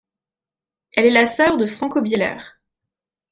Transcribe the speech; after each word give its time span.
Elle 0.93 1.05
est 1.05 1.11
la 1.11 1.27
sœur 1.27 1.57
de 1.57 1.67
Franco 1.67 2.01
Bieler. 2.01 2.37